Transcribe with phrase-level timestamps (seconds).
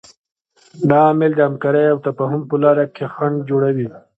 [0.89, 3.87] دا عامل د همکارۍ او تفاهم په لاره کې خنډ جوړوي.